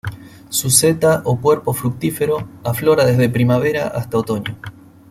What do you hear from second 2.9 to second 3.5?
desde